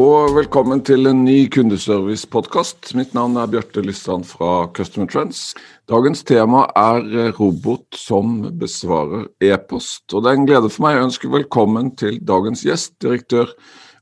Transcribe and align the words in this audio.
og 0.00 0.32
velkommen 0.32 0.80
til 0.80 1.04
en 1.10 1.18
ny 1.26 1.50
kundeservice-podkast. 1.52 2.94
Mitt 2.96 3.10
navn 3.12 3.36
er 3.36 3.50
Bjarte 3.50 3.82
Lysand 3.84 4.24
fra 4.24 4.66
Customer 4.72 5.08
Trends. 5.10 5.52
Dagens 5.90 6.22
tema 6.24 6.62
er 6.78 7.34
robot 7.36 7.98
som 8.00 8.38
besvarer 8.56 9.26
e-post. 9.44 10.06
Og 10.14 10.24
Det 10.24 10.30
er 10.30 10.38
en 10.38 10.46
glede 10.48 10.70
for 10.72 10.86
meg 10.86 10.96
å 10.96 11.04
ønske 11.04 11.28
velkommen 11.28 11.92
til 12.00 12.16
dagens 12.24 12.64
gjest, 12.64 12.94
direktør 13.04 13.52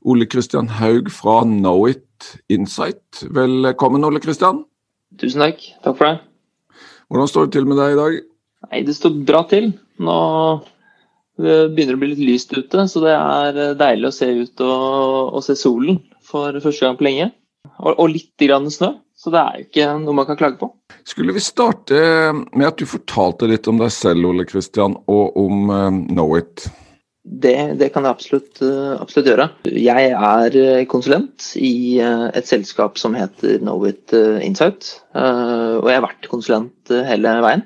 Ole 0.05 0.25
Kristian 0.25 0.69
Haug 0.79 1.11
fra 1.11 1.41
Knowit 1.43 2.39
Insight. 2.47 3.25
Velkommen, 3.27 4.05
Ole 4.07 4.23
Kristian. 4.23 4.63
Tusen 5.19 5.43
takk. 5.43 5.59
Takk 5.83 5.97
for 5.97 6.07
det. 6.07 6.19
Hvordan 7.11 7.27
står 7.27 7.49
det 7.49 7.57
til 7.57 7.67
med 7.67 7.77
deg 7.77 7.97
i 7.97 7.99
dag? 7.99 8.21
Nei, 8.71 8.83
Det 8.83 8.95
står 8.95 9.25
bra 9.27 9.43
til. 9.43 9.73
Nå 9.99 10.63
det 11.39 11.59
begynner 11.75 11.95
å 11.95 12.01
bli 12.01 12.11
litt 12.11 12.25
lyst 12.25 12.51
ute, 12.55 12.87
så 12.89 13.03
det 13.03 13.13
er 13.15 13.59
eh, 13.59 13.77
deilig 13.79 14.09
å 14.09 14.15
se 14.15 14.27
ut 14.41 14.65
og, 14.65 15.37
og 15.37 15.45
se 15.45 15.55
solen 15.59 16.01
for 16.25 16.57
første 16.63 16.85
gang 16.85 16.99
på 16.99 17.07
lenge. 17.07 17.31
Og, 17.81 17.93
og 17.95 18.11
litt 18.11 18.33
grann 18.41 18.67
snø, 18.73 18.93
så 19.17 19.33
det 19.33 19.41
er 19.41 19.63
ikke 19.63 19.87
noe 20.01 20.17
man 20.17 20.27
kan 20.27 20.39
klage 20.39 20.59
på. 20.59 20.71
Skulle 21.07 21.35
vi 21.35 21.43
starte 21.43 21.97
med 22.33 22.67
at 22.67 22.77
du 22.81 22.89
fortalte 22.89 23.49
litt 23.49 23.69
om 23.69 23.81
deg 23.81 23.93
selv, 23.93 24.27
Ole 24.29 24.45
Kristian, 24.49 24.97
og 25.09 25.37
om 25.39 25.71
uh, 25.71 25.89
Knowit? 26.09 26.67
Det, 27.21 27.55
det, 27.77 27.91
kan 27.93 28.05
jeg 28.05 28.17
absolutt, 28.17 28.61
uh, 28.65 28.97
absolutt, 28.97 29.29
gjøre. 29.29 29.47
Jeg 29.69 30.13
er 30.17 30.87
konsulent 30.89 31.51
i 31.61 32.01
et 32.01 32.49
selskap 32.49 32.97
som 33.01 33.17
heter 33.17 33.59
Knowit 33.61 34.13
Insight. 34.41 34.95
og 35.13 35.89
jeg 35.89 35.99
har 35.99 36.07
vært 36.09 36.29
konsulent 36.33 36.93
hele 37.09 37.37
veien. 37.45 37.65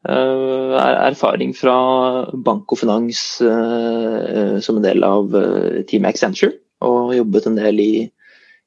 Uh, 0.00 0.78
erfaring 0.80 1.50
fra 1.52 1.74
bank 2.32 2.72
og 2.72 2.78
finans 2.80 3.18
uh, 3.44 4.56
som 4.64 4.78
en 4.78 4.86
del 4.86 5.04
av 5.04 5.34
uh, 5.36 5.82
Team 5.90 6.06
Accenture. 6.08 6.56
Og 6.80 7.12
jobbet 7.12 7.48
en 7.50 7.58
del 7.60 7.82
i 7.82 7.92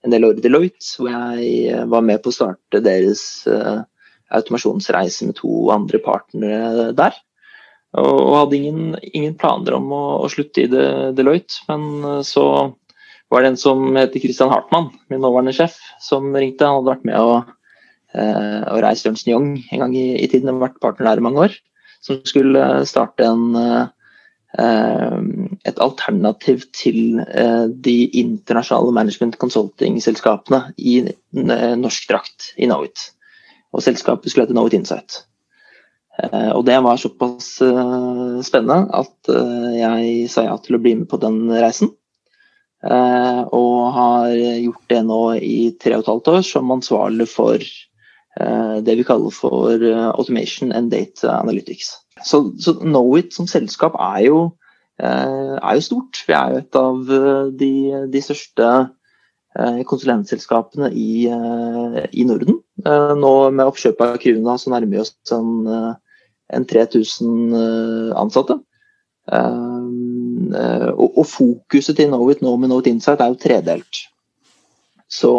en 0.06 0.14
del 0.14 0.28
år 0.28 0.38
i 0.38 0.44
Deloitte, 0.44 0.86
hvor 1.00 1.10
jeg 1.10 1.86
var 1.90 2.04
med 2.06 2.22
på 2.22 2.30
å 2.30 2.36
starte 2.36 2.82
deres 2.84 3.22
automasjonsreise 4.36 5.30
med 5.30 5.38
to 5.38 5.72
andre 5.74 6.02
partnere 6.04 6.90
der. 6.98 7.16
Og, 7.96 8.12
og 8.12 8.36
hadde 8.36 8.60
ingen, 8.60 8.98
ingen, 9.14 9.38
planer 9.40 9.78
om 9.78 9.88
å, 9.96 10.04
å 10.26 10.30
slutte 10.30 10.66
i 10.66 10.70
de, 10.70 10.84
Deloitte, 11.16 11.64
men 11.72 12.22
så 12.28 12.46
var 13.32 13.42
det 13.42 13.54
en 13.54 13.62
som 13.64 13.96
heter 13.96 14.22
Christian 14.22 14.52
Hartmann, 14.52 14.92
min 15.10 15.24
nåværende 15.24 15.56
sjef, 15.56 15.80
som 16.04 16.28
ringte. 16.36 16.68
Han 16.68 16.82
hadde 16.82 16.92
vært 16.92 17.08
med 17.08 17.24
Eh, 17.24 17.54
og 18.14 18.82
reist 18.84 19.08
Ernst 19.10 19.28
Young 19.30 19.56
en 19.72 19.82
gang 19.82 19.96
i, 19.98 20.14
i 20.22 20.30
tiden, 20.30 20.52
har 20.52 20.62
vært 20.62 20.82
partner 20.84 21.10
der 21.10 21.22
i 21.22 21.26
mange 21.26 21.48
år. 21.48 21.58
Som 22.04 22.20
skulle 22.28 22.62
starte 22.86 23.26
en, 23.26 23.56
eh, 24.60 25.18
et 25.66 25.82
alternativ 25.82 26.68
til 26.76 27.22
eh, 27.24 27.66
de 27.72 27.98
internasjonale 28.20 28.94
management 28.94 29.38
consulting-selskapene 29.42 30.74
i 30.78 31.00
norsk 31.34 32.10
drakt 32.12 32.52
i 32.58 32.68
Knowit. 32.68 33.10
Og 33.74 33.86
selskapet 33.86 34.30
skulle 34.30 34.46
hete 34.46 34.58
Knowit 34.58 34.78
Insight. 34.78 35.24
Og 36.54 36.62
det 36.68 36.76
var 36.86 37.00
såpass 37.02 37.56
spennende 38.46 38.84
at 38.94 39.30
jeg 39.74 40.28
sa 40.30 40.44
ja 40.46 40.60
til 40.62 40.78
å 40.78 40.80
bli 40.84 40.92
med 41.00 41.08
på 41.10 41.18
den 41.18 41.48
reisen. 41.50 41.90
Og 42.86 43.80
har 43.96 44.30
gjort 44.36 44.94
det 44.94 45.00
nå 45.08 45.18
i 45.40 45.58
tre 45.82 45.98
og 45.98 46.04
et 46.04 46.12
halvt 46.12 46.30
år 46.36 46.46
som 46.46 46.76
ansvarlig 46.76 47.26
for 47.32 47.58
Eh, 47.58 47.93
det 48.36 48.98
vi 48.98 49.06
kaller 49.06 49.30
for 49.34 49.70
eh, 49.78 50.10
automation 50.10 50.72
and 50.72 50.92
data 50.92 51.38
analytics. 51.40 51.94
Så, 52.24 52.54
så 52.60 52.74
Knowit 52.80 53.34
som 53.34 53.48
selskap 53.48 53.94
er 54.00 54.26
jo, 54.26 54.40
eh, 55.02 55.56
er 55.60 55.78
jo, 55.78 55.86
stort. 55.86 56.24
Vi 56.28 56.34
er 56.34 56.52
jo 56.52 56.62
et 56.64 56.76
av 56.80 57.16
de, 57.60 57.72
de 58.10 58.22
største 58.22 58.74
konsulentselskapene 59.86 60.88
i, 60.98 61.28
i, 61.30 62.24
Norden. 62.26 62.56
Nå 63.22 63.34
med 63.54 63.68
oppkjøpet 63.70 64.16
av 64.16 64.16
Kruna 64.18 64.56
så 64.58 64.72
nærmer 64.74 64.90
vi 64.90 64.98
oss 65.04 65.12
en, 65.30 65.68
en 66.58 66.66
3000 66.66 67.54
ansatte. 68.18 68.56
Og, 69.30 71.06
og 71.06 71.28
fokuset 71.30 72.00
til 72.00 72.10
Knowit 72.10 72.42
nå 72.42 72.56
med 72.58 72.72
Knowit 72.72 72.90
Insight 72.96 73.22
er 73.22 73.30
jo 73.30 73.38
tredelt. 73.46 74.02
Så 75.06 75.36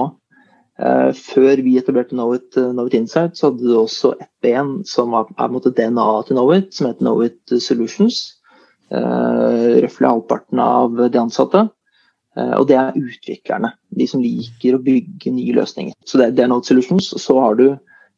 før 0.74 1.60
vi 1.62 1.76
etablerte 1.78 2.16
Knowit, 2.16 2.48
uh, 2.58 2.72
Knowit 2.72 2.96
Insight, 2.98 3.36
så 3.38 3.50
hadde 3.50 3.62
du 3.62 3.76
også 3.78 4.14
et 4.18 4.30
ben 4.42 4.80
som 4.88 5.14
er 5.14 5.52
måte 5.52 5.70
DNA 5.70 6.06
til 6.26 6.34
Knowit, 6.34 6.72
som 6.74 6.88
heter 6.88 7.04
Knowit 7.04 7.54
Solutions. 7.62 8.24
Uh, 8.90 9.80
Røftlig 9.84 10.10
halvparten 10.10 10.60
av 10.62 10.98
de 11.08 11.20
ansatte. 11.20 11.68
Og 12.34 12.64
det 12.66 12.74
er 12.74 12.96
utviklerne. 12.98 13.68
De 13.94 14.08
som 14.10 14.18
liker 14.18 14.74
å 14.74 14.80
bygge 14.82 15.30
nye 15.30 15.52
løsninger. 15.54 15.94
Så 16.02 16.18
det 16.18 16.32
er 16.32 16.48
Knowit 16.48 16.66
Solutions. 16.66 17.12
Og 17.14 17.22
så 17.22 17.36
har 17.38 17.54
du 17.60 17.68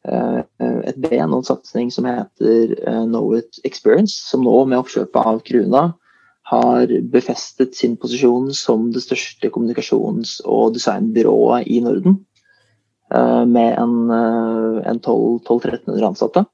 et 0.07 0.97
ben 1.03 1.35
og 1.35 1.43
en 1.43 1.45
satsing 1.45 1.91
som 1.93 2.07
heter 2.09 2.73
Knowit 3.05 3.59
Experience, 3.67 4.17
som 4.31 4.41
nå 4.41 4.55
med 4.65 4.79
oppkjøpet 4.79 5.21
av 5.21 5.43
Kruna 5.45 5.83
har 6.47 6.91
befestet 7.11 7.75
sin 7.75 7.97
posisjon 7.99 8.53
som 8.55 8.87
det 8.95 9.03
største 9.03 9.51
kommunikasjons- 9.51 10.39
og 10.47 10.77
designbyrået 10.77 11.67
i 11.67 11.81
Norden. 11.83 12.21
Eh, 13.15 13.45
med 13.45 13.77
en, 13.79 14.09
eh, 14.09 14.89
en 14.89 14.99
1200-1300 14.99 16.07
ansatte. 16.07 16.45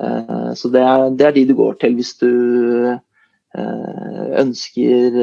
Eh, 0.00 0.52
så 0.54 0.68
det 0.68 0.80
er, 0.80 1.10
det 1.10 1.26
er, 1.26 1.32
de 1.34 1.44
du 1.48 1.54
går 1.58 1.78
til 1.80 1.96
hvis 1.98 2.14
du 2.20 2.98
ønsker 4.38 5.14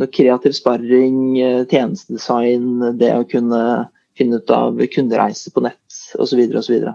noe 0.00 0.08
kreativ 0.10 0.54
sparring, 0.56 1.36
tjenestedesign, 1.70 2.96
det 2.98 3.10
å 3.14 3.26
kunne 3.28 3.60
finne 4.16 4.40
ut 4.40 4.50
av 4.50 4.80
kundereise 4.90 5.52
på 5.52 5.62
nett 5.62 5.98
osv. 6.18 6.40
osv. 6.56 6.88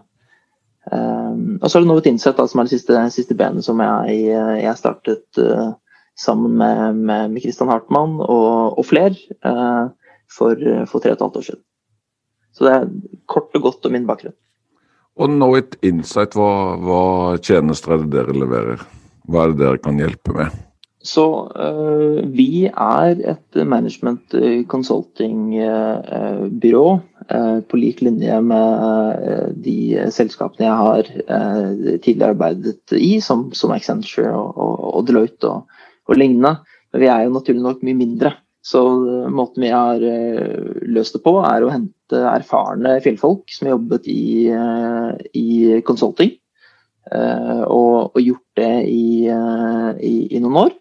Og 0.90 1.68
så 1.70 1.78
er 1.78 1.86
det 1.86 1.88
Novit 1.88 2.10
Inset 2.10 2.42
som 2.42 2.60
er 2.60 2.68
det 2.68 2.74
siste, 2.74 3.06
siste 3.14 3.38
benet 3.38 3.64
som 3.64 3.80
jeg, 3.86 4.34
jeg 4.66 4.76
startet 4.82 5.42
sammen 6.18 6.58
med, 6.60 7.00
med, 7.06 7.40
Christian 7.46 7.72
Hartmann 7.72 8.18
og, 8.26 8.74
og 8.82 8.90
flere 8.90 9.16
for, 10.34 10.58
for 10.90 11.00
tre 11.00 11.14
og 11.14 11.20
et 11.20 11.28
halvt 11.28 11.44
år 11.44 11.50
siden. 11.52 11.64
Så 12.60 12.68
det 12.68 12.74
er 12.76 12.90
kort 13.32 13.56
og 13.56 13.62
godt 13.64 13.86
om 13.88 13.94
min 13.96 14.08
bakgrunn. 14.08 14.36
Og 15.20 15.28
Knowit 15.32 15.78
Insight, 15.84 16.36
hva, 16.36 16.76
hva 16.84 17.38
tjenester 17.40 17.94
er 17.96 18.00
det 18.04 18.12
dere 18.18 18.34
leverer? 18.36 18.80
Hva 19.32 19.46
er 19.46 19.50
det 19.54 19.62
dere 19.64 19.80
kan 19.84 20.00
hjelpe 20.00 20.32
med? 20.36 20.48
Så 21.00 21.24
uh, 21.56 22.20
vi 22.36 22.68
er 22.68 23.22
et 23.32 23.56
management 23.64 24.36
consulting-byrå 24.68 26.88
uh, 26.92 27.00
uh, 27.32 27.60
på 27.64 27.80
lik 27.80 28.04
linje 28.04 28.42
med 28.44 29.56
de 29.64 29.96
selskapene 30.12 30.68
jeg 30.68 30.76
har 30.82 31.08
tidligere 32.04 32.34
arbeidet 32.34 32.92
i, 33.00 33.24
som, 33.24 33.56
som 33.56 33.72
Accenture 33.72 34.36
og, 34.36 34.60
og, 34.60 34.76
og 35.00 35.08
Deloitte 35.08 35.48
og, 35.48 35.64
og, 36.10 36.18
lignende. 36.20 36.60
Men 36.92 37.00
vi 37.06 37.08
er 37.14 37.24
jo 37.24 37.36
naturlig 37.38 37.64
nok 37.64 37.80
mye 37.88 38.02
mindre. 38.02 38.36
Så 38.66 38.82
måten 39.32 39.64
vi 39.64 39.70
har 39.72 40.02
løst 40.92 41.16
det 41.16 41.22
på, 41.24 41.38
er 41.48 41.64
å 41.64 41.72
hente 41.72 42.24
erfarne 42.34 42.98
fjellfolk 43.04 43.52
som 43.54 43.68
har 43.68 43.78
jobbet 43.78 44.08
i, 44.12 44.50
eh, 44.52 45.12
i 45.38 45.80
consulting. 45.88 46.36
Eh, 47.10 47.64
og, 47.66 48.12
og, 48.14 48.22
gjort 48.22 48.60
det 48.60 48.74
i, 48.92 49.28
eh, 49.32 49.90
i, 50.06 50.16
i 50.36 50.44
noen 50.44 50.66
år. 50.66 50.76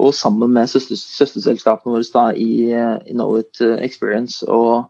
og 0.00 0.14
sammen 0.14 0.52
med 0.54 0.68
søster, 0.70 0.96
søsterselskapene 0.96 1.96
våre 1.96 2.06
da, 2.14 2.30
i, 2.32 2.70
i 2.70 3.12
Knowit 3.12 3.60
Experience 3.82 4.46
og, 4.46 4.86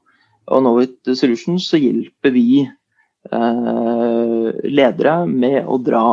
og 0.46 0.61
Knowit 0.61 1.08
Solutions 1.17 1.70
så 1.70 1.81
hjelper 1.81 2.35
vi 2.35 2.69
ledere 4.69 5.14
med 5.26 5.64
å 5.64 5.81
dra 5.81 6.05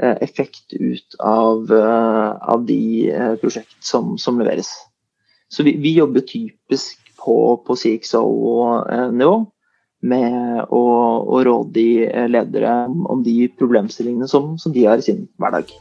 effekt 0.00 0.72
ut 0.72 1.16
av, 1.18 1.72
av 2.42 2.64
de 2.66 2.80
prosjekt 3.40 3.78
som, 3.84 4.16
som 4.18 4.40
leveres. 4.40 4.70
Så 5.50 5.62
vi, 5.66 5.76
vi 5.82 5.94
jobber 5.98 6.20
typisk 6.20 6.98
på, 7.24 7.56
på 7.66 7.76
CXO-nivå 7.76 9.34
med 10.00 10.64
å, 10.72 10.84
å 11.28 11.40
råde 11.44 12.26
ledere 12.32 12.74
om 12.88 13.24
de 13.24 13.50
problemstillingene 13.58 14.28
som, 14.30 14.54
som 14.58 14.72
de 14.72 14.86
har 14.88 15.02
i 15.02 15.04
sin 15.04 15.26
hverdag. 15.40 15.72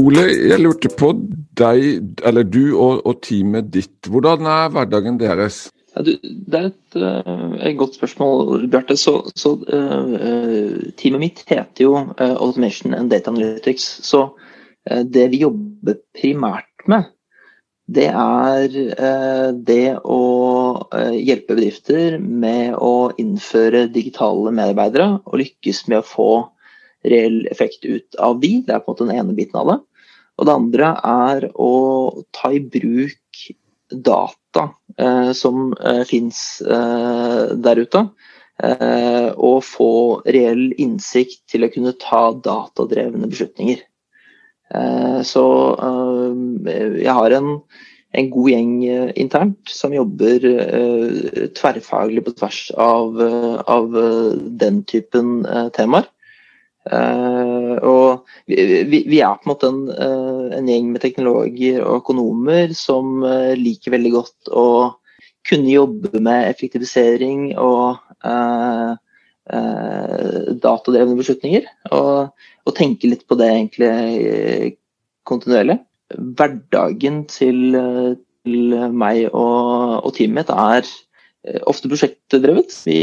Ole, 0.00 0.22
jeg 0.32 0.60
lurte 0.62 0.88
på 0.96 1.12
deg, 1.60 2.16
eller 2.24 2.46
du 2.46 2.72
og, 2.72 3.02
og 3.04 3.20
teamet 3.26 3.68
ditt. 3.74 4.08
Hvordan 4.08 4.48
er 4.48 4.72
hverdagen 4.72 5.18
deres? 5.20 5.66
Ja, 5.92 6.04
du, 6.06 6.12
det 6.22 6.56
er 6.56 6.68
et, 6.70 6.96
uh, 6.96 7.56
et, 7.58 7.76
godt 7.78 7.98
spørsmål, 7.98 8.68
Bjarte. 8.72 8.96
Så, 8.96 9.18
så 9.36 9.56
uh, 9.60 10.92
teamet 11.00 11.24
mitt 11.24 11.42
heter 11.50 11.84
jo 11.84 11.96
uh, 11.98 12.36
Automation 12.38 12.94
and 12.96 13.12
Data 13.12 13.32
Analytics. 13.34 13.88
Så 14.06 14.30
det 15.12 15.26
vi 15.34 15.42
jobber 15.42 15.98
primært 16.16 16.86
med, 16.88 17.10
det 17.92 18.06
er 18.08 18.72
det 19.52 19.98
å 20.08 20.22
hjelpe 21.12 21.52
bedrifter 21.52 22.16
med 22.16 22.78
å 22.80 23.10
innføre 23.20 23.84
digitale 23.92 24.54
medarbeidere 24.56 25.18
og 25.20 25.36
lykkes 25.42 25.82
med 25.92 26.00
å 26.00 26.08
få 26.08 26.30
reell 27.04 27.42
effekt 27.52 27.84
ut 27.84 28.16
av 28.24 28.40
de. 28.40 28.54
Det 28.64 28.72
er 28.72 28.80
på 28.80 28.88
en 28.88 28.96
måte 28.96 29.10
den 29.10 29.20
ene 29.20 29.36
biten 29.36 29.60
av 29.60 29.68
det. 29.68 29.78
Og 30.40 30.48
det 30.48 30.56
andre 30.56 30.90
er 31.04 31.48
å 31.52 31.72
ta 32.32 32.50
i 32.56 32.62
bruk 32.64 33.44
data 33.90 34.70
eh, 34.96 35.32
som 35.36 35.74
eh, 35.76 36.02
fins 36.08 36.62
eh, 36.64 37.56
der 37.60 37.82
ute. 37.84 38.06
Eh, 38.60 39.30
og 39.40 39.62
få 39.64 39.92
reell 40.28 40.70
innsikt 40.82 41.46
til 41.48 41.64
å 41.64 41.70
kunne 41.72 41.94
ta 42.00 42.28
datadrevne 42.44 43.28
beslutninger. 43.30 43.80
Eh, 44.74 45.20
så 45.26 45.44
eh, 45.86 46.98
jeg 47.06 47.14
har 47.16 47.36
en, 47.38 47.54
en 48.20 48.30
god 48.34 48.50
gjeng 48.52 48.74
internt 49.22 49.72
som 49.72 49.94
jobber 49.96 50.44
tverrfaglig 51.56 52.24
på 52.26 52.34
tvers 52.36 52.62
av, 52.76 53.20
av 53.70 54.00
den 54.60 54.82
typen 54.90 55.38
temaer. 55.76 56.10
Uh, 56.88 57.76
og 57.84 58.30
vi, 58.48 59.02
vi, 59.04 59.18
er 59.20 59.36
på 59.36 59.44
en 59.44 59.50
måte 59.50 59.68
en, 59.68 59.82
uh, 59.92 60.48
en, 60.56 60.68
gjeng 60.70 60.86
med 60.94 61.02
teknologer 61.02 61.82
og 61.84 61.98
økonomer 62.00 62.72
som 62.76 63.20
uh, 63.20 63.52
liker 63.58 63.92
veldig 63.92 64.12
godt 64.14 64.48
å 64.56 64.64
kunne 65.44 65.68
jobbe 65.74 66.20
med 66.20 66.48
effektivisering 66.48 67.52
og 67.58 67.96
datadrevne 70.60 71.16
beslutninger. 71.16 71.64
Og, 71.96 72.28
og, 72.68 72.72
tenke 72.76 73.08
litt 73.08 73.24
på 73.26 73.38
det 73.40 73.48
egentlig 73.48 74.76
kontinuerlig. 75.26 75.78
Hverdagen 76.36 77.24
til, 77.32 77.72
til 78.44 78.76
meg 78.92 79.32
og, 79.32 80.04
og 80.04 80.12
teamet 80.14 80.44
mitt 80.44 80.52
er 80.52 80.84
Eh, 80.84 81.09
ofte 81.70 81.88
prosjektdrevet. 81.88 82.74
Vi, 82.86 82.98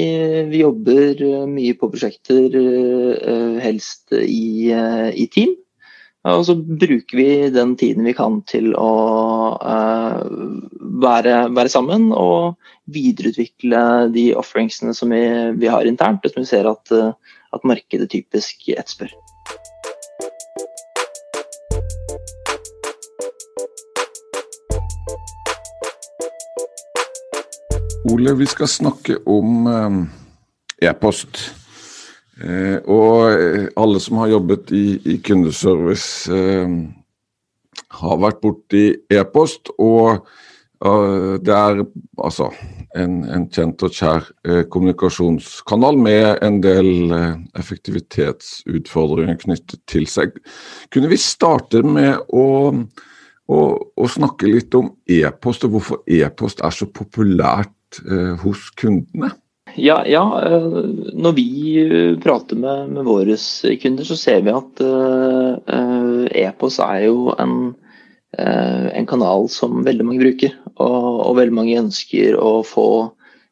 vi, 0.51 0.61
jobber 0.61 1.21
eh, 1.25 1.45
mye 1.49 1.77
på 1.77 1.89
prosjekter, 1.93 2.57
eh, 2.57 3.55
helst 3.63 4.13
i, 4.13 4.69
i, 4.69 5.27
team. 5.33 5.55
Og 6.27 6.43
så 6.43 6.57
bruker 6.57 7.15
vi 7.15 7.27
den 7.55 7.75
tiden 7.79 8.03
vi 8.03 8.11
kan 8.17 8.41
til 8.49 8.73
å 8.75 8.89
være, 10.99 11.37
være 11.55 11.71
sammen 11.71 12.09
og 12.11 12.57
videreutvikle 12.91 13.83
de 14.11 14.25
offeringsene 14.35 14.91
som 14.97 15.13
vi, 15.15 15.23
vi 15.61 15.71
har 15.71 15.87
internt, 15.87 16.25
og 16.27 16.33
som 16.33 16.43
vi 16.43 16.49
ser 16.49 16.67
at, 16.67 16.91
at 17.55 17.69
markedet 17.71 18.09
typisk 18.11 18.67
etterspør. 18.73 19.13
Ole, 28.07 28.31
vi 28.39 28.45
skal 28.47 28.69
snakke 28.71 29.17
om 29.27 29.67
eh, 29.67 29.95
e-post. 30.87 31.41
Eh, 32.39 32.77
og 32.87 33.33
eh, 33.33 33.65
alle 33.75 33.99
som 33.99 34.21
har 34.21 34.31
jobbet 34.31 34.71
i, 34.71 34.85
i 35.11 35.17
kundeservice, 35.19 36.31
har 37.97 38.19
vært 38.21 38.39
borti 38.43 38.83
e-post. 39.11 39.73
Og 39.81 40.23
det 40.77 41.53
er 41.55 41.79
altså 42.21 42.51
en, 42.93 43.23
en, 43.33 43.47
kjent 43.49 43.81
og 43.81 43.95
kjær 43.97 44.27
kommunikasjonskanal 44.69 45.97
med 45.97 46.43
en 46.45 46.59
del 46.61 47.15
effektivitetsutfordringer 47.57 49.39
knyttet 49.41 49.81
til 49.89 50.05
seg. 50.11 50.37
Kunne 50.93 51.09
vi 51.09 51.17
starte 51.17 51.81
med 51.81 52.21
å 52.29 52.45
og, 53.47 53.93
og, 53.95 54.05
snakke 54.11 54.49
litt 54.51 54.75
om 54.75 54.91
e-post, 55.07 55.65
og 55.65 55.77
hvorfor 55.77 56.01
e-post 56.03 56.61
er 56.67 56.73
så 56.75 56.87
populært 56.91 57.71
Eh, 58.11 58.35
hos 58.43 58.69
kundene? 58.75 59.31
Ja, 59.77 60.01
ja, 60.07 60.23
eh, 60.43 60.69
når 61.13 61.35
vi 61.37 61.49
prater 62.23 62.59
med, 62.59 62.93
med, 62.95 63.05
våre 63.07 63.35
kunder, 63.81 64.07
så 64.07 64.17
ser 64.17 64.41
vi 64.45 64.55
at 64.55 64.81
e-post 66.37 66.81
er 66.83 67.05
jo 67.05 67.35
en, 67.37 67.75
en, 68.37 69.07
kanal 69.09 69.47
som 69.53 69.83
veldig 69.85 70.07
mange 70.07 70.23
bruker. 70.23 70.55
Og, 70.77 71.05
og, 71.27 71.37
veldig 71.39 71.57
mange 71.59 71.79
ønsker 71.79 72.37
å 72.39 72.61
få 72.65 72.87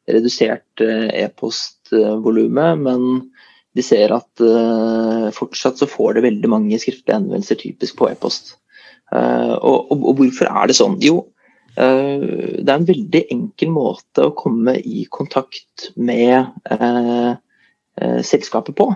redusert 0.10 0.82
e-postvolumet, 0.82 2.84
men 2.86 3.08
de 3.76 3.84
ser 3.84 4.14
at 4.16 4.44
fortsatt 5.36 5.82
så 5.82 5.88
får 5.90 6.16
det 6.16 6.28
veldig 6.30 6.52
mange 6.52 6.80
skriftlige 6.80 7.18
henvendelser 7.18 7.60
typisk 7.60 7.98
på 8.00 8.12
e-post. 8.12 8.54
Og, 9.12 9.92
og, 9.92 9.98
og, 9.98 10.14
hvorfor 10.22 10.52
er 10.52 10.70
det 10.70 10.78
sånn? 10.78 11.00
Jo, 11.04 11.24
Eh, 11.35 11.35
det 11.76 12.70
er 12.70 12.78
en 12.78 12.88
veldig 12.88 13.22
enkel 13.34 13.72
måte 13.76 14.30
å 14.30 14.36
komme 14.38 14.78
i 14.80 15.04
kontakt 15.12 15.90
med 16.00 16.38
eh, 16.72 17.34
eh, 18.00 18.22
selskapet 18.24 18.78
på. 18.78 18.88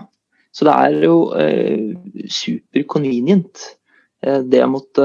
Så 0.50 0.66
det 0.66 0.72
er 0.74 1.04
jo 1.04 1.18
super 2.26 2.82
convenient. 2.90 3.68
Det 4.20 4.58
å 4.64 4.68
måtte 4.68 5.04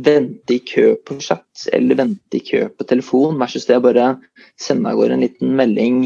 vente 0.00 0.54
i 0.56 0.62
kø 0.64 0.94
på 1.04 1.18
chat 1.20 1.66
eller 1.76 1.98
vente 1.98 2.38
i 2.38 2.40
kø 2.42 2.62
på 2.72 2.86
telefon 2.88 3.36
versus 3.38 3.68
det 3.68 3.76
å 3.76 3.84
bare 3.84 4.06
sende 4.58 4.88
av 4.88 4.96
gårde 4.96 5.18
en 5.18 5.26
liten 5.26 5.52
melding 5.60 6.00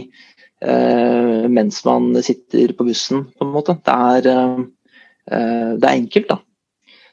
mens 1.55 1.79
man 1.87 2.11
sitter 2.27 2.75
på 2.75 2.89
bussen, 2.91 3.23
på 3.39 3.47
en 3.47 3.55
måte. 3.55 3.79
Det 3.87 3.95
er, 3.95 4.29
det 5.79 5.89
er 5.89 5.95
enkelt, 5.95 6.29
da. 6.35 6.41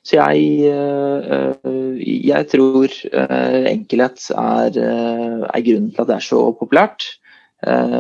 Så 0.02 0.18
jeg, 0.18 0.46
eh, 0.66 1.98
jeg 2.26 2.48
tror 2.50 2.90
eh, 2.90 3.66
enkelhet 3.70 4.24
er, 4.34 4.78
eh, 4.82 5.44
er, 5.46 5.66
grunnen 5.68 5.92
til 5.94 6.02
at 6.02 6.10
det 6.10 6.16
er 6.16 6.26
så 6.26 6.46
populært 6.58 7.10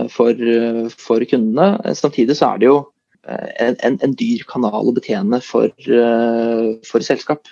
for, 0.09 0.39
for 0.97 1.21
kundene. 1.29 1.93
Samtidig 1.93 2.33
så 2.39 2.47
er 2.47 2.61
det 2.63 2.65
jo 2.65 2.77
en, 3.29 3.75
en, 3.85 3.99
en 4.01 4.15
dyr 4.17 4.41
kanal 4.49 4.89
å 4.89 4.93
betjene 4.95 5.37
for, 5.45 5.69
for 6.89 7.05
selskap. 7.05 7.45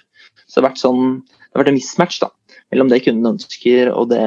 Så 0.47 0.57
det 0.57 0.63
har 0.63 0.67
vært, 0.71 0.81
sånn, 0.81 1.19
det 1.29 1.53
har 1.53 1.61
vært 1.61 1.69
en 1.69 1.77
mismatch 1.77 2.17
da, 2.23 2.31
mellom 2.73 2.89
det 2.89 3.03
kundene 3.05 3.35
ønsker 3.35 3.93
og 3.93 4.09
det, 4.09 4.25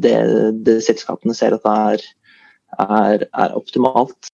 det, 0.00 0.16
det 0.64 0.78
selskapene 0.88 1.36
ser 1.36 1.58
at 1.58 1.68
det 1.68 1.76
er, 1.92 2.08
er, 2.88 3.28
er 3.28 3.60
optimalt. 3.60 4.32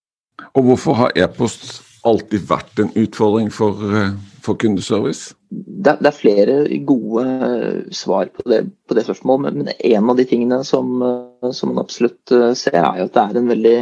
Og 0.55 0.71
hvorfor 0.71 0.95
har 0.95 1.19
e-post 1.19 1.81
alltid 2.07 2.45
vært 2.49 2.81
en 2.81 2.91
utfordring 2.97 3.51
for, 3.53 3.77
eh, 3.95 4.13
for 4.41 4.59
kundeservice? 4.59 5.33
Det, 5.51 5.97
det, 5.99 6.09
er 6.09 6.15
flere 6.15 6.55
gode 6.87 7.25
eh, 7.27 7.81
svar 7.95 8.31
på 8.33 8.45
det, 8.49 8.63
på 8.87 8.97
det 8.97 9.05
spørsmålet, 9.07 9.41
men, 9.47 9.65
men, 9.65 9.73
en 9.91 10.09
av 10.09 10.19
de 10.19 10.25
tingene 10.29 10.61
som, 10.67 10.93
eh, 11.05 11.51
som, 11.51 11.73
man 11.73 11.83
absolutt 11.83 12.35
ser, 12.57 12.79
er 12.79 13.01
jo 13.01 13.09
at 13.09 13.17
det 13.17 13.25
er 13.25 13.41
en 13.41 13.51
veldig 13.51 13.79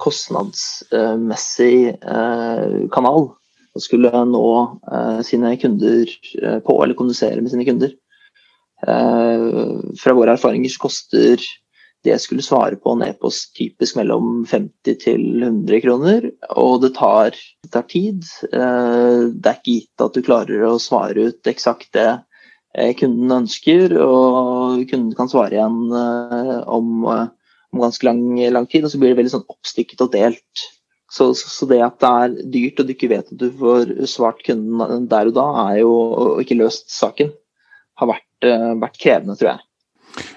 kostnadsmessig 0.00 1.74
kanal 2.94 3.26
å 3.76 3.80
skulle 3.84 4.22
nå 4.24 4.46
sine 5.28 5.50
kunder 5.60 6.08
på, 6.64 6.76
eller 6.80 6.96
kommunisere 6.96 7.42
med 7.44 7.52
sine 7.52 7.66
kunder. 7.68 7.92
Fra 8.80 10.14
våre 10.16 10.38
erfaringer 10.38 10.72
så 10.72 10.80
koster 10.86 11.44
det 12.04 12.16
skulle 12.22 12.42
svare 12.42 12.78
på 12.80 12.94
en 12.94 13.02
e-post 13.04 13.52
typisk 13.56 13.98
mellom 13.98 14.44
50 14.48 14.96
til 15.02 15.42
100 15.42 15.82
kroner, 15.84 16.30
og 16.56 16.80
det 16.84 16.94
tar, 16.96 17.36
det 17.36 17.72
tar, 17.74 17.84
tid. 17.90 18.24
Eh, 18.48 19.28
det 19.34 19.50
er 19.50 19.58
ikke 19.58 19.74
gitt 19.74 20.04
at 20.06 20.16
du 20.16 20.24
klarer 20.24 20.64
å 20.68 20.78
svare 20.80 21.28
ut 21.28 21.50
eksakt 21.50 21.92
det 21.96 22.08
eh, 22.08 22.94
kunden 22.96 23.36
ønsker, 23.42 23.96
og 24.00 24.80
kunden 24.88 25.12
kan 25.18 25.28
svare 25.32 25.58
igjen 25.58 25.80
eh, 25.92 26.56
om, 26.72 27.04
om 27.04 27.84
ganske 27.84 28.08
lang, 28.08 28.24
lang, 28.56 28.68
tid, 28.70 28.86
og 28.86 28.94
så 28.94 29.00
blir 29.02 29.12
det 29.12 29.20
veldig 29.20 29.36
sånn 29.36 29.48
oppstykket 29.52 30.06
og 30.06 30.12
delt. 30.16 30.68
Så, 31.10 31.32
så, 31.34 31.66
det 31.66 31.82
at 31.82 31.98
det 32.00 32.08
er 32.08 32.34
dyrt 32.54 32.80
og 32.80 32.86
du 32.86 32.92
ikke 32.94 33.10
vet 33.10 33.32
at 33.32 33.38
du 33.38 33.48
får 33.60 33.96
svart 34.08 34.44
kunden 34.46 35.08
der 35.10 35.28
og 35.28 35.34
da, 35.36 35.48
er 35.68 35.80
jo, 35.82 35.90
og 35.90 36.44
ikke 36.44 36.60
løst 36.62 36.86
saken, 36.94 37.34
har 38.00 38.08
vært, 38.14 38.46
vært 38.80 39.00
krevende, 39.02 39.34
tror 39.36 39.50
jeg. 39.50 39.64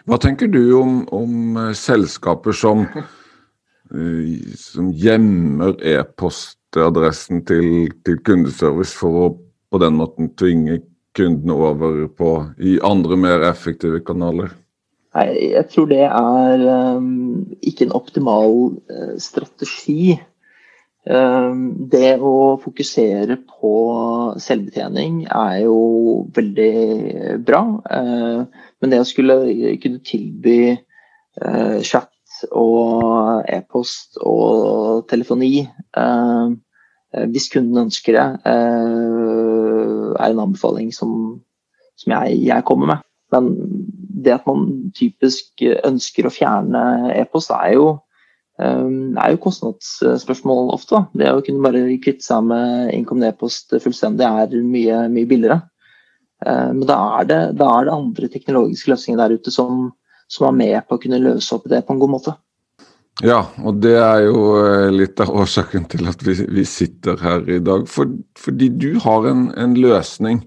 Hva 0.03 0.17
tenker 0.19 0.49
du 0.51 0.73
om, 0.75 0.95
om 1.15 1.59
eh, 1.59 1.75
selskaper 1.79 2.55
som, 2.55 2.83
eh, 2.91 4.55
som 4.59 4.89
gjemmer 4.91 5.77
e-postadressen 5.79 7.45
til, 7.47 7.87
til, 8.03 8.19
kundeservice 8.27 8.97
for 8.99 9.19
å 9.21 9.29
på 9.73 9.79
den 9.81 9.95
måten 9.97 10.33
tvinge 10.37 10.81
kundene 11.17 11.55
over 11.55 12.03
på 12.17 12.33
i 12.59 12.75
andre, 12.83 13.17
mer 13.17 13.45
effektive 13.47 14.03
kanaler? 14.05 14.51
Nei, 15.15 15.27
jeg 15.53 15.69
tror 15.71 15.87
det 15.89 16.03
er 16.09 16.67
um, 16.97 17.45
ikke 17.61 17.87
en 17.87 17.95
optimal 17.95 18.53
uh, 18.89 19.15
strategi. 19.21 20.17
Det 21.03 22.09
å 22.23 22.33
fokusere 22.63 23.35
på 23.49 23.73
selvbetjening 24.39 25.25
er 25.27 25.57
jo 25.65 25.77
veldig 26.35 26.73
bra. 27.43 27.61
Men 27.91 28.93
det 28.93 29.01
å 29.03 29.07
skulle 29.07 29.35
kunne 29.83 30.03
tilby 30.07 30.77
chat 31.83 32.11
og 32.55 33.43
e-post 33.51 34.17
og 34.23 35.03
telefoni 35.11 35.67
hvis 37.13 37.51
kunden 37.53 37.83
ønsker 37.83 38.15
det, 38.17 38.27
er 38.47 40.29
en 40.31 40.39
anbefaling 40.47 40.89
som, 40.95 41.43
som 41.99 42.15
jeg, 42.15 42.39
jeg 42.47 42.65
kommer 42.65 42.89
med. 42.89 43.03
Men 43.33 43.51
det 44.23 44.33
at 44.37 44.47
man 44.47 44.91
typisk 44.95 45.61
ønsker 45.61 46.27
å 46.29 46.33
fjerne 46.33 47.11
e-post, 47.17 47.51
er 47.53 47.75
jo 47.75 47.85
Um, 48.61 49.15
er 49.17 49.33
jo 49.33 49.39
kostnadsspørsmål 49.47 50.67
ofte. 50.75 50.99
Det 51.17 51.31
å 51.33 51.41
kunne 51.41 51.63
bare 51.65 51.97
kvitte 52.03 52.21
seg 52.21 52.45
med 52.51 52.91
innkommende 52.93 53.31
e-post 53.33 53.73
fullstendig 53.81 54.27
er 54.27 54.53
mye, 54.61 54.99
mye 55.09 55.29
billigere. 55.29 55.57
Uh, 56.45 56.69
men 56.75 56.85
da 56.85 56.99
er, 57.17 57.29
det, 57.31 57.41
da 57.57 57.71
er, 57.79 57.87
det, 57.87 57.95
andre 57.97 58.29
teknologiske 58.29 58.93
løsninger 58.93 59.21
der 59.23 59.39
ute 59.39 59.53
som, 59.53 59.87
som, 60.29 60.51
er 60.51 60.59
med 60.59 60.85
på 60.85 60.99
å 60.99 61.01
kunne 61.01 61.21
løse 61.23 61.55
opp 61.57 61.65
det 61.71 61.81
på 61.87 61.95
en 61.95 62.03
god 62.03 62.13
måte. 62.13 62.35
Ja, 63.21 63.43
og 63.61 63.81
det 63.81 63.93
er 64.01 64.23
jo 64.25 64.37
eh, 64.57 64.87
litt 64.89 65.21
av 65.21 65.29
årsaken 65.37 65.83
til 65.91 66.07
at 66.09 66.23
vi, 66.25 66.33
vi 66.49 66.63
sitter 66.65 67.19
her 67.21 67.45
i 67.45 67.59
dag. 67.61 67.85
For, 67.89 68.09
fordi 68.41 68.71
du 68.73 68.95
har 69.03 69.27
en, 69.29 69.51
en, 69.53 69.75
løsning 69.77 70.41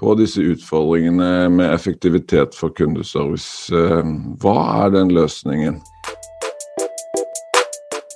på 0.00 0.12
disse 0.20 0.44
utfordringene 0.44 1.48
med 1.52 1.72
effektivitet 1.72 2.56
for 2.58 2.74
kundeservice. 2.76 3.72
Uh, 3.72 4.04
hva 4.44 4.58
er 4.84 4.92
den 4.98 5.12
løsningen? 5.16 5.80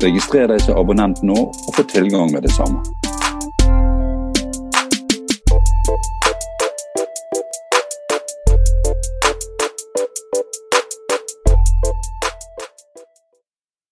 Registrer 0.00 0.48
deg 0.48 0.62
som 0.64 0.78
abonnent 0.80 1.20
nå 1.20 1.36
og 1.50 1.74
få 1.76 1.84
tilgang 1.84 2.32
med 2.32 2.46
det 2.48 2.54
samme. 2.56 2.80